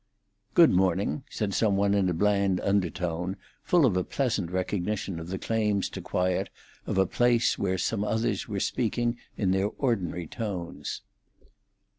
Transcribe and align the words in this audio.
"Good 0.55 0.71
morning!" 0.71 1.25
said 1.29 1.53
some 1.53 1.77
one 1.77 1.93
in 1.93 2.09
a 2.09 2.13
bland 2.15 2.59
undertone 2.61 3.37
full 3.63 3.85
of 3.85 3.95
a 3.95 4.03
pleasant 4.03 4.49
recognition 4.49 5.19
of 5.19 5.27
the 5.27 5.37
claims 5.37 5.89
to 5.89 6.01
quiet 6.01 6.49
of 6.87 6.97
a 6.97 7.05
place 7.05 7.59
where 7.59 7.77
some 7.77 8.03
others 8.03 8.47
were 8.47 8.59
speaking 8.59 9.19
in 9.37 9.51
their 9.51 9.67
ordinary 9.67 10.25
tones. 10.25 11.03